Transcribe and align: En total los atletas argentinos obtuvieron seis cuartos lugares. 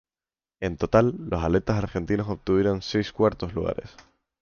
En 0.61 0.77
total 0.77 1.13
los 1.29 1.43
atletas 1.43 1.77
argentinos 1.77 2.27
obtuvieron 2.27 2.81
seis 2.81 3.11
cuartos 3.13 3.53
lugares. 3.53 3.95